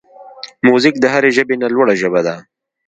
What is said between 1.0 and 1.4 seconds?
هر